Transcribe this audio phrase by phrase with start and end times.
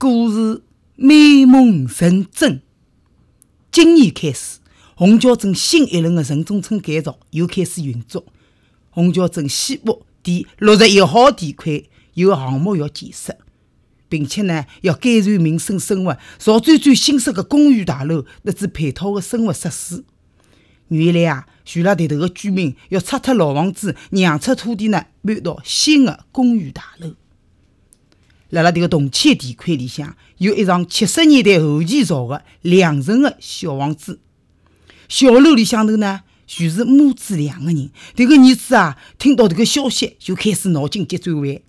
[0.00, 0.62] 故事
[0.96, 2.62] 美梦成真。
[3.70, 4.60] 今年开始，
[4.94, 8.24] 虹桥镇新一轮的城中村改造又开始运作。
[8.88, 11.82] 虹桥镇西部第六十一号地块
[12.14, 13.36] 有项目要建设，
[14.08, 20.02] 并且呢要改善民生生活，造最最新式的公寓大楼乃至配套的生活设施。
[20.88, 27.16] 原来啊，徐拉地头的居民要拆脱老房子，让出土地呢，搬到新的公寓大楼。
[28.50, 34.20] 辣辣迭个同区地块里向，有一幢七十年代后期造的两层的小房子。
[35.08, 37.90] 小楼里向头呢，全是母子两个人。
[38.16, 41.60] 迭个儿子啊，听到迭个消息就开始脑筋急转弯。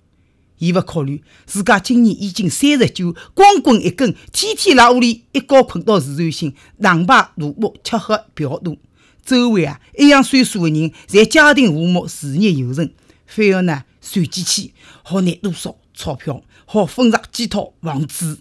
[0.58, 8.78] 伊勿考虑自家今年已经三十九，光棍一根，天天辣屋里一觉困到自然醒，打牌赌博吃喝嫖赌。
[9.24, 12.90] 周围啊，一样岁数的人，侪家庭和睦，事业有成，
[13.26, 14.72] 反而呢，算计起
[15.02, 18.40] 好拿多少钞票，好分上几套房子。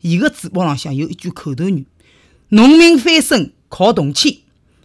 [0.00, 1.86] 伊个嘴巴浪向有一句口头语
[2.50, 4.38] ：“农民翻身靠铜钱。”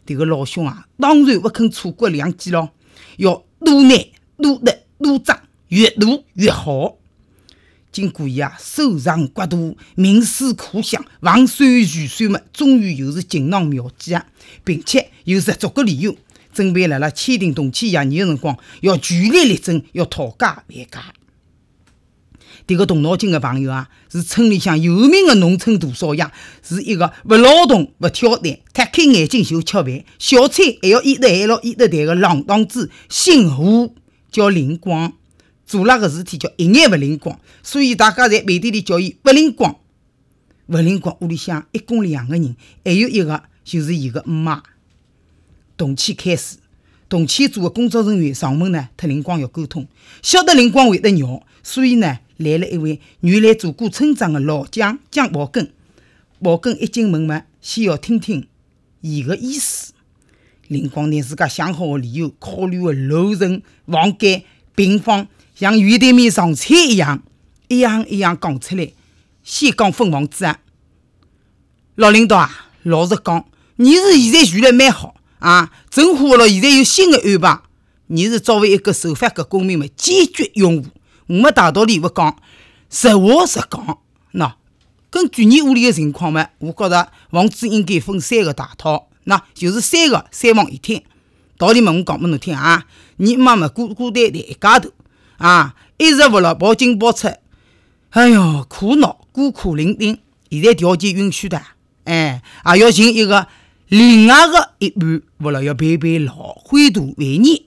[0.06, 2.72] 迭个老兄啊，当然勿肯错过良机咯，
[3.18, 3.96] 要多拿
[4.38, 5.36] 多得多挣，
[5.70, 6.98] 越多越好。
[7.92, 14.28] 经过伊啊，搜肠刮肚、冥思苦想、防算预算么，终于又是锦囊妙计啊，
[14.64, 16.16] 并且有十足个理由，
[16.54, 21.14] 准备辣辣签订动迁协议个辰光，要据理力争，要讨价还价。
[22.68, 26.30] 迭个动脑筋个朋友啊，是村里向有名个农村大少爷，
[26.64, 33.94] 是一个勿劳动、勿挑担、摊开眼睛就吃饭，小菜还要一得还要一得淡个浪荡子，姓胡，
[34.32, 35.14] 叫林光。
[35.68, 39.78] 做那个事体叫一眼勿灵光，所以大家在背地里叫伊勿灵光。
[40.68, 44.62] 勿灵光屋里向一共两个人，还有一个就是伊个姆妈。
[45.76, 46.58] 动迁开始，
[47.10, 49.88] 动迁组的工作人员上门呢，特灵光要沟通，
[50.22, 55.72] 晓得灵光会得绕，所以呢，来了一位原来做过村长的老蒋蒋宝根。
[56.42, 58.48] 宝根一进门嘛，先要听听
[59.02, 59.94] 伊个意思。
[60.68, 64.44] 灵光拿自家想好的理由，考虑的楼层、房间、
[64.76, 65.28] 平方。
[65.56, 67.24] 像鱼对面上菜一样，
[67.70, 68.92] 一样一样讲出来。
[69.44, 70.60] 先讲分房子啊，
[71.96, 73.46] 老领导啊，老实讲，
[73.78, 77.62] 你是现在住了蛮好啊，政府了现在有新的安排，
[78.08, 80.90] 你是作为一个守法的公民们坚决拥护。
[81.28, 82.38] 我没大道理勿讲，
[82.90, 84.00] 实话实讲。
[84.34, 84.54] 喏，
[85.10, 91.04] 根据你屋里的情况嘛，我觉着房子应该分三个大套，那就是三个三房一厅。
[91.58, 92.86] 道理嘛，我讲拨侬听啊，
[93.18, 94.92] 你妈妈孤孤单单一家头。
[95.38, 97.28] 啊，一直为了报进报出，
[98.12, 100.20] 哎哟，苦恼孤苦伶仃。
[100.50, 101.62] 现在条件允许的，
[102.06, 103.48] 哎，还要寻一个
[103.88, 107.64] 另外的一半，勿了要陪陪老，欢度晚年。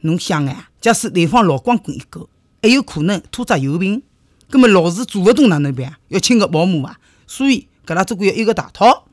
[0.00, 2.28] 侬想啊，假使对方老光棍一个，
[2.62, 4.02] 还有可能拖着有病，
[4.50, 5.96] 葛么老是做勿动哪能办？
[6.08, 6.98] 要请个保姆啊。
[7.26, 9.06] 所以，搿拉总归要一个大套。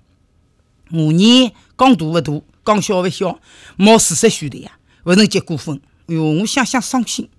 [0.92, 3.40] 我呢，讲大勿大，讲小勿小，
[3.76, 4.72] 冒四十岁的呀，
[5.04, 5.80] 勿能结过婚。
[6.08, 7.30] 哎哟，我想想伤心。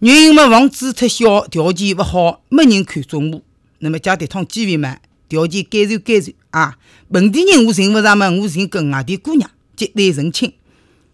[0.00, 3.42] 原因嘛，房子太小，条件勿好，没人看中我。
[3.80, 4.98] 那么借迭趟机会嘛，
[5.28, 6.78] 条件改善改善啊！
[7.10, 10.54] 本地人我寻勿着嘛，我寻个外地姑娘结对成亲。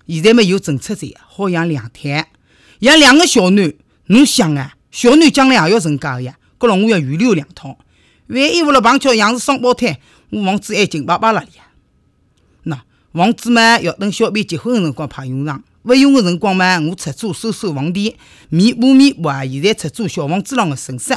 [0.06, 2.30] 现在嘛有政策在，好养两胎，
[2.80, 3.74] 养两个小囡。
[4.10, 7.78] 侬想啊，小囡将来也要成家个呀，搿了我要预留两套。
[8.26, 10.00] 万一为了碰巧养是双胞胎，
[10.30, 11.64] 我房子还紧巴巴了里呀。
[12.64, 12.80] 喏，
[13.16, 15.62] 房子嘛要等小编结婚个辰光派用场。
[15.84, 18.14] 勿用个辰光嘛，我出租收收房钿，
[18.48, 19.46] 弥补弥补啊！
[19.46, 21.16] 现在出租小房子浪个损失。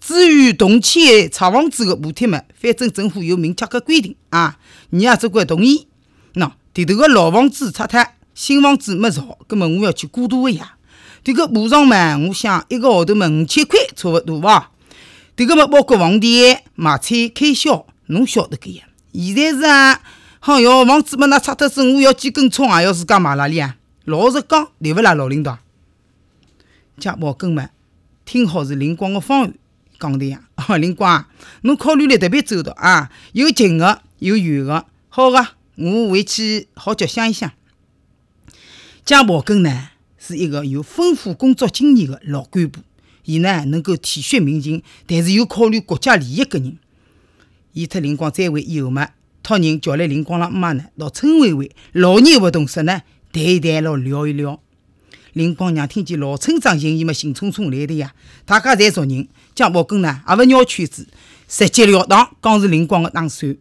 [0.00, 4.56] 至于动迁拆房子个补贴嘛，反正政府有明确个规定啊，
[4.90, 5.88] 你也只管同意。
[6.34, 10.76] 喏，迭头个老房子拆脱，新房子没造，葛末我要去过渡个呀。
[11.24, 14.70] 迭个补偿嘛，我想一个号头嘛五千块差勿多伐？
[15.36, 18.84] 迭个嘛包括房钿、买菜开销，侬晓得个呀。
[19.12, 20.00] 现在是啊。
[20.38, 23.76] 好哟，房子么那拆脱子，我要几根葱也要自家买哪里啊？
[24.04, 25.58] 老实讲，对勿啦，老领导？
[26.98, 27.70] 贾宝根嘛，
[28.26, 29.54] 听好是灵光的方案，
[29.98, 30.42] 讲的呀。
[30.56, 31.24] 哦， 灵光，
[31.62, 34.84] 侬考虑了特别周到啊，有近的，有远的。
[35.08, 35.46] 好个，
[35.76, 37.50] 我回去好叫想一想。
[39.06, 39.88] 贾宝根呢，
[40.26, 42.80] 是一个有丰富工作经验的老干部，
[43.26, 46.78] 伊呢能够体恤民情，但是又考虑国家利益个人。
[47.74, 49.10] 伊特林光再会以后嘛。
[49.42, 54.58] 托人叫来林光拉姆妈呢，到村委会老年活动室呢谈一谈咯，聊一聊。
[55.34, 58.14] 林光娘听见老村长寻伊么，兴冲冲来的呀。
[58.46, 61.06] 大家侪熟人，江宝根呢也勿绕圈子，
[61.46, 63.54] 直截了当讲是林光的打算。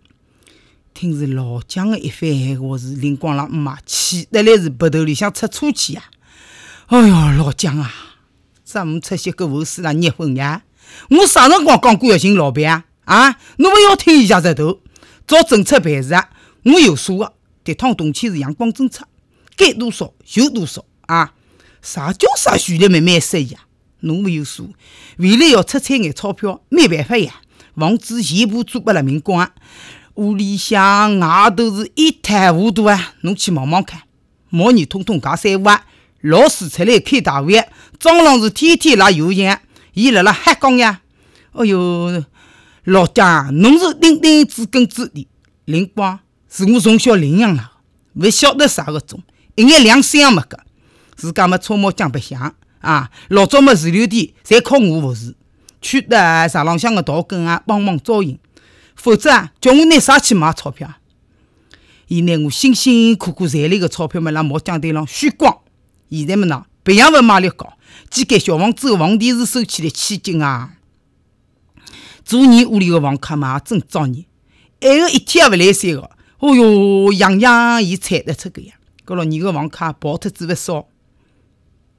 [0.94, 6.04] 听是老蒋的一番闲话，是林光拉姆妈气得来是鼻头里向出粗气呀！
[6.88, 7.90] 哎哟，老蒋啊，
[8.66, 10.64] 怎么出些个后事来捏婚呀？
[11.10, 12.84] 我啥辰光讲过要寻老板啊？
[13.06, 14.82] 啊，侬勿要听伊家石头。
[15.26, 16.30] 照政策办事啊，
[16.64, 17.34] 我有数个。
[17.64, 19.08] 这趟动迁是阳光政策，
[19.56, 21.34] 该多少就多少啊！
[21.82, 23.60] 啥叫啥徐立慢慢说呀？
[24.02, 24.74] 侬没有数，
[25.18, 27.36] 未来要出彩眼钞票，没办法呀。
[27.78, 29.52] 房子全部租拨了民工啊，
[30.16, 33.14] 屋里向外头是一塌糊涂啊！
[33.22, 34.02] 侬去望望看，
[34.50, 35.86] 毛年通通讲三五啊！
[36.24, 37.62] 老师出来开大会，
[38.00, 39.60] 张老是天天拉油钱，
[39.94, 41.02] 伊辣辣瞎讲呀！
[41.52, 42.24] 哎哟！
[42.86, 45.28] 老蒋，侬是顶顶知根知底，
[45.66, 47.74] 灵光是我从小领养了，
[48.14, 49.22] 勿晓得啥个种，
[49.56, 50.60] 一眼良心也没个，
[51.18, 53.12] 自家么搓毛浆白相啊！
[53.28, 55.36] 老早么自留地侪靠我服侍，
[55.82, 58.40] 去的茶浪向个稻根啊，帮忙招营，
[58.96, 60.90] 否则啊，叫我拿啥去买钞票？
[62.08, 65.58] 伊拿我辛辛苦苦赚来个钞票么，辣毛浆堆上虚光。
[66.16, 67.74] 现在么呢，培养物卖力高，
[68.12, 70.74] 几间小房子个房钿是收起来千金啊！
[72.24, 74.26] 做你屋里个房客嘛，真造孽！
[74.80, 78.76] 还有一天也勿来三个，哦哟，样样伊猜得出个呀。
[79.06, 80.88] 搿老你个房客跑脱子勿少，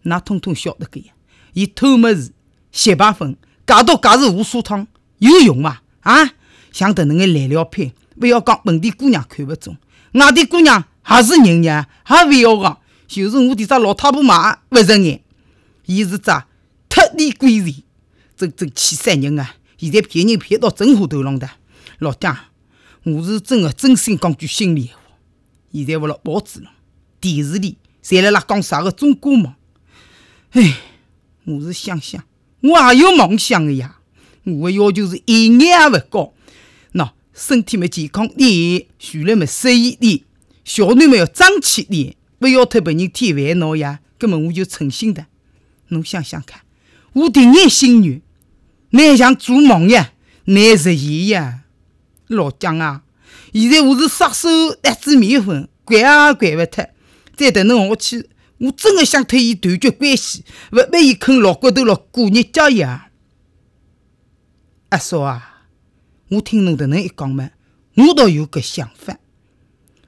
[0.05, 1.07] 㑚通通晓得个呀。
[1.55, 2.33] 伊偷么事，
[2.71, 3.37] 吸排粉，
[3.67, 4.87] 假毒假是无数趟，
[5.19, 5.83] 有用伐？
[6.03, 6.31] 啊，
[6.71, 9.77] 像迭能个烂料品，勿要讲本地姑娘看勿中，
[10.13, 12.79] 外地姑娘也是人呀，也勿要讲。
[13.07, 15.23] 就是我迭只老太婆嘛，勿顺眼。
[15.87, 16.31] 伊是只
[16.89, 17.75] 特地鬼人，
[18.37, 19.57] 真真气死人啊！
[19.77, 21.51] 现在骗人骗到真火头浪的，
[21.99, 22.35] 老蒋，
[23.03, 25.01] 我是真的真心讲句心里话。
[25.73, 26.71] 现在勿辣报纸了，
[27.21, 29.53] 电视里侪辣辣讲啥个中国梦。
[30.53, 30.79] 唉，
[31.45, 32.23] 我是想想，
[32.61, 33.99] 我也有梦想的呀。
[34.45, 36.33] 我的要求是一眼也勿高，
[36.93, 40.21] 喏，身体嘛健康点，学历嘛适意点，
[40.65, 44.01] 小囡嘛要争气点，勿要太被人添烦恼呀。
[44.17, 45.27] 根本我就诚心的，
[45.89, 46.63] 侬想想看，
[47.13, 48.23] 我第一心愿。
[48.91, 50.13] 难像做梦呀，
[50.45, 51.65] 难实现呀！
[52.29, 53.03] 老蒋啊，
[53.53, 54.49] 现在我是杀手
[54.81, 56.89] 搭子面粉，管也管勿脱。
[57.37, 63.11] 再等侬下去，我真的想脱伊断绝关系，勿拨伊啃老骨头了过日脚呀！
[64.91, 65.65] 阿嫂啊，
[66.29, 67.51] 我听侬迭能一讲嘛，
[67.97, 69.19] 我倒有个想法。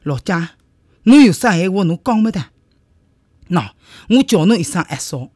[0.05, 0.49] 老蒋，
[1.07, 2.47] 侬有啥闲话侬讲没得？
[3.49, 3.71] 喏，
[4.09, 5.31] 我叫侬一声阿嫂，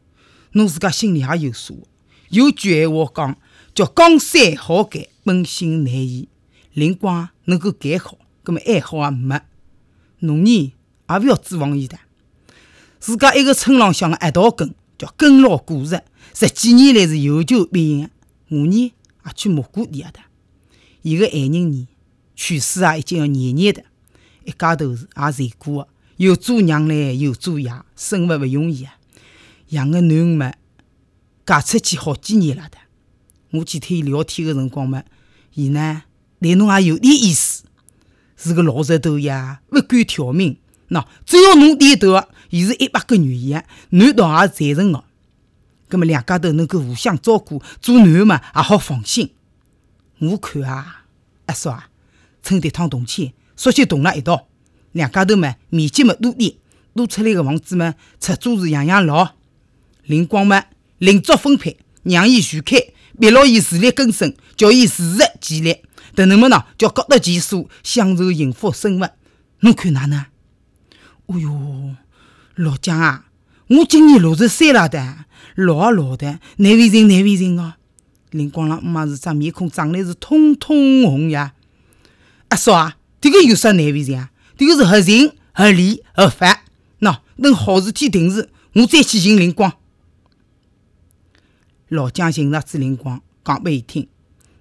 [0.52, 1.86] 侬自家心里也有数。
[2.30, 3.38] 有句闲话讲，
[3.72, 6.28] 叫江山好改，本性难移。
[6.72, 9.40] 灵光能够改好，葛么爱好也没。
[10.18, 10.72] 侬呢，
[11.08, 11.96] 也勿要指望伊的。
[12.98, 16.02] 自家一个村浪向个一道根，叫根牢果实，
[16.34, 18.10] 十几年来是有求必应。
[18.48, 18.92] 我呢，
[19.24, 20.18] 也去摸过底下的。
[21.02, 21.86] 伊个爱人呢，
[22.34, 23.84] 去世啊，已经要廿年的。
[24.44, 28.96] 一家头是也随过个，又做娘唻，又做爷，生活勿容易啊。
[29.68, 30.54] 养个囡恩们。
[31.46, 32.78] 嫁出去好几年了的，
[33.50, 35.02] 我去听伊聊天个辰光嘛，
[35.54, 36.04] 伊呢
[36.40, 37.64] 对侬也有点意思，
[38.36, 40.58] 是个老实头呀，勿敢挑明。
[40.90, 45.02] 喏，只要侬点头，伊是一百个愿意，侬倒也赞成个。
[45.88, 49.32] 葛么两家头能够互相照顾，做囡嘛也好放心。
[50.20, 51.06] 我看啊，
[51.46, 51.88] 阿叔啊，
[52.44, 54.46] 趁迭趟动迁，索性动了一道，
[54.92, 56.54] 两家头嘛面积嘛多点，
[56.94, 59.34] 多出来个房子嘛出租是样样老，
[60.04, 60.64] 灵光嘛。
[60.96, 62.78] 另作分配，让伊全开，
[63.18, 65.76] 逼牢伊自力更生，叫伊自食其力。
[66.16, 66.64] 迭能么呢？
[66.78, 69.10] 叫各得其所，享受幸福生活。
[69.60, 70.24] 侬看哪能？
[71.26, 71.96] 哦哟，
[72.54, 73.26] 老蒋啊，
[73.68, 75.26] 我今年六十三了的，
[75.56, 77.74] 老啊老的，难为情难为情哦。
[78.30, 81.52] 灵光郎姆妈是张面孔长得是通通红呀。
[82.48, 84.30] 阿嫂啊，这个有啥难为情啊？
[84.56, 86.64] 这个是合情合理合法。
[87.00, 89.72] 喏，等好事体定时，我再去寻林光。
[91.88, 94.08] 老蒋寻着子林光，讲拨伊听：，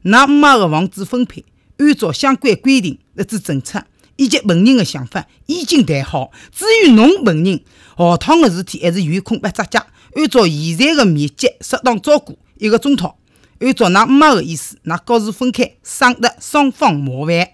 [0.03, 1.45] 㑚姆妈个房子分配，
[1.77, 3.85] 按照相关规定、日子政策
[4.15, 6.31] 以及本人个想法，已经谈好。
[6.51, 7.61] 至于侬本人，
[7.97, 9.85] 下趟个事体还是有空八只脚，
[10.15, 13.15] 按照现在个面积，适当照顾一个钟头。
[13.59, 17.49] 按照㑚姆妈个意思，㑚各自分开，省得双方麻烦。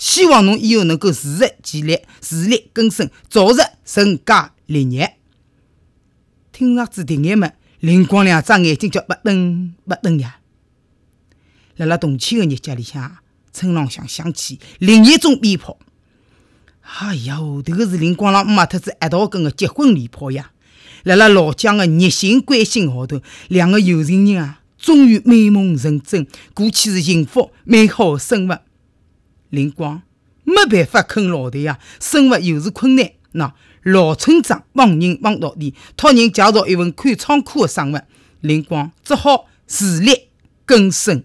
[0.00, 5.16] 希望侬以后能够自食其力，自力更生，早日成家立业。
[6.50, 7.52] 听上子第眼么？
[7.80, 10.38] 灵光两只眼睛叫不瞪不瞪呀！
[11.76, 13.18] 辣辣动迁的日脚里向，
[13.52, 15.78] 村浪向响起另一种鞭炮。
[16.80, 20.52] 哎呀，迭个是灵光郎姆妈特子一道跟的结婚礼炮呀！
[21.04, 28.62] 辣辣老蒋的热心关心下头，两个有情人啊，终于美梦成真，过起是幸福美好的生活。
[29.50, 30.02] 林光
[30.44, 33.52] 没办法啃老的呀，生活又是困难，喏。
[33.82, 38.02] 老村长帮人帮到底，托人介绍一份看仓库的生活，
[38.40, 40.28] 林光只好自力
[40.66, 41.24] 更生。